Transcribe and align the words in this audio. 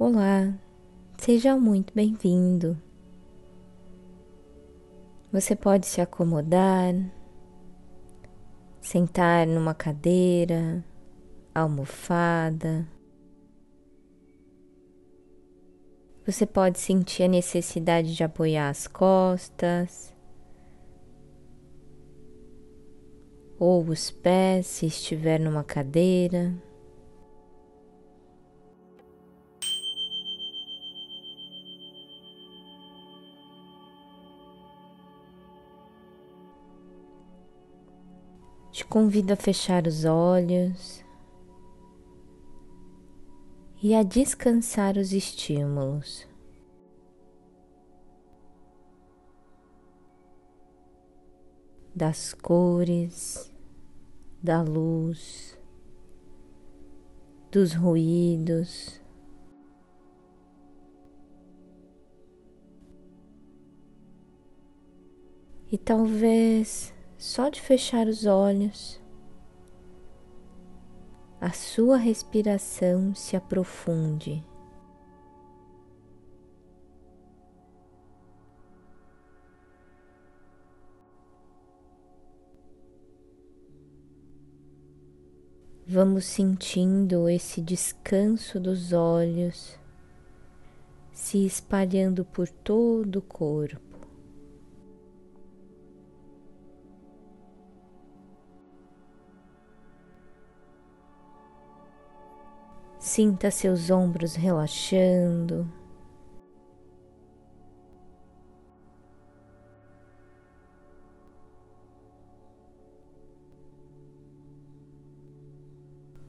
Olá, 0.00 0.56
seja 1.16 1.56
muito 1.56 1.92
bem-vindo. 1.92 2.80
Você 5.32 5.56
pode 5.56 5.88
se 5.88 6.00
acomodar, 6.00 6.94
sentar 8.80 9.44
numa 9.44 9.74
cadeira, 9.74 10.84
almofada. 11.52 12.86
Você 16.24 16.46
pode 16.46 16.78
sentir 16.78 17.24
a 17.24 17.28
necessidade 17.28 18.14
de 18.14 18.22
apoiar 18.22 18.68
as 18.68 18.86
costas 18.86 20.14
ou 23.58 23.82
os 23.82 24.12
pés 24.12 24.68
se 24.68 24.86
estiver 24.86 25.40
numa 25.40 25.64
cadeira. 25.64 26.54
Te 38.78 38.84
convido 38.84 39.32
a 39.32 39.36
fechar 39.36 39.88
os 39.88 40.04
olhos 40.04 41.04
e 43.82 43.92
a 43.92 44.04
descansar 44.04 44.96
os 44.96 45.12
estímulos. 45.12 46.28
Das 51.92 52.32
cores, 52.32 53.52
da 54.40 54.62
luz, 54.62 55.58
dos 57.50 57.74
ruídos. 57.74 59.02
E 65.68 65.76
talvez 65.76 66.96
só 67.18 67.48
de 67.48 67.60
fechar 67.60 68.06
os 68.06 68.24
olhos, 68.24 69.00
a 71.40 71.50
sua 71.50 71.96
respiração 71.96 73.12
se 73.14 73.36
aprofunde. 73.36 74.44
Vamos 85.90 86.24
sentindo 86.26 87.28
esse 87.28 87.60
descanso 87.60 88.60
dos 88.60 88.92
olhos 88.92 89.78
se 91.18 91.44
espalhando 91.44 92.24
por 92.24 92.48
todo 92.48 93.16
o 93.16 93.22
corpo. 93.22 93.97
Sinta 102.98 103.48
seus 103.48 103.90
ombros 103.90 104.34
relaxando. 104.34 105.66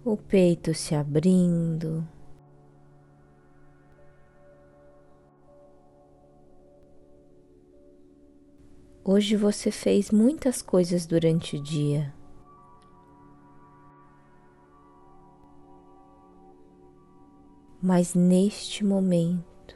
O 0.06 0.16
peito 0.16 0.74
se 0.76 0.94
abrindo. 0.94 2.08
Hoje 9.04 9.36
você 9.36 9.72
fez 9.72 10.12
muitas 10.12 10.62
coisas 10.62 11.08
durante 11.08 11.58
o 11.58 11.62
dia. 11.64 12.14
Mas 17.82 18.14
neste 18.14 18.84
momento 18.84 19.76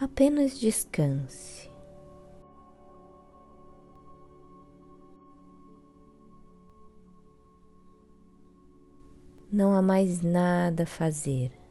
apenas 0.00 0.58
descanse. 0.58 1.70
Não 9.50 9.74
há 9.74 9.82
mais 9.82 10.22
nada 10.22 10.84
a 10.84 10.86
fazer. 10.86 11.61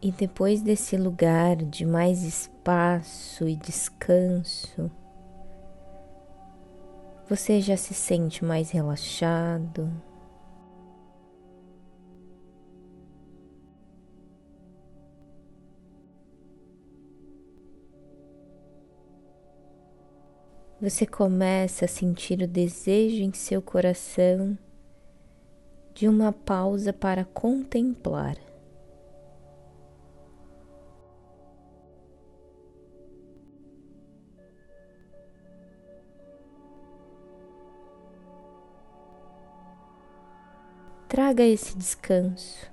E 0.00 0.12
depois 0.12 0.62
desse 0.62 0.96
lugar 0.96 1.56
de 1.56 1.84
mais 1.84 2.22
espaço 2.22 3.48
e 3.48 3.56
descanso, 3.56 4.88
você 7.28 7.60
já 7.60 7.76
se 7.76 7.92
sente 7.92 8.44
mais 8.44 8.70
relaxado. 8.70 9.90
Você 20.80 21.04
começa 21.04 21.86
a 21.86 21.88
sentir 21.88 22.40
o 22.40 22.46
desejo 22.46 23.24
em 23.24 23.32
seu 23.32 23.60
coração 23.60 24.56
de 25.92 26.06
uma 26.06 26.32
pausa 26.32 26.92
para 26.92 27.24
contemplar. 27.24 28.47
Traga 41.08 41.42
esse 41.42 41.76
descanso. 41.76 42.70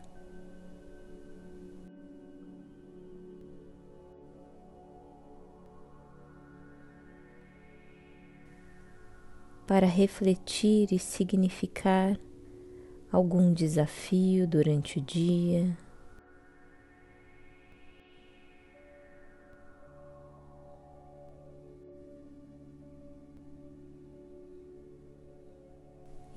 Para 9.66 9.88
refletir 9.88 10.92
e 10.92 11.00
significar 11.00 12.20
algum 13.12 13.52
desafio 13.54 14.46
durante 14.46 15.00
o 15.00 15.02
dia. 15.02 15.76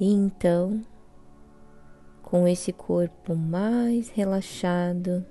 E 0.00 0.06
então 0.06 0.80
com 2.28 2.46
esse 2.46 2.74
corpo 2.74 3.34
mais 3.34 4.10
relaxado, 4.10 5.24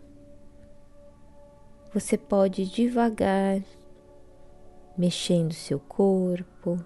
você 1.93 2.17
pode 2.17 2.65
devagar 2.65 3.61
mexendo 4.97 5.53
seu 5.53 5.79
corpo, 5.79 6.83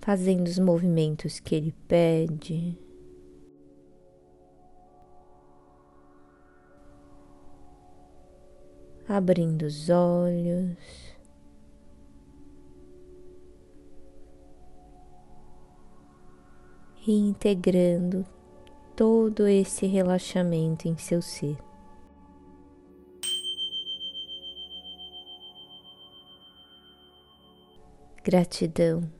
fazendo 0.00 0.46
os 0.46 0.60
movimentos 0.60 1.40
que 1.40 1.56
ele 1.56 1.74
pede. 1.88 2.78
Abrindo 9.08 9.62
os 9.62 9.90
olhos. 9.90 11.09
E 17.06 17.12
integrando 17.12 18.24
todo 18.96 19.46
esse 19.46 19.86
relaxamento 19.86 20.86
em 20.86 20.96
seu 20.96 21.22
ser. 21.22 21.56
Gratidão. 28.22 29.19